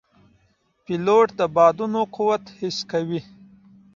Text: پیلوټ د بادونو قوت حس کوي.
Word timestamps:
پیلوټ 0.83 1.27
د 1.39 1.41
بادونو 1.55 2.01
قوت 2.15 2.43
حس 2.59 2.77
کوي. 2.91 3.21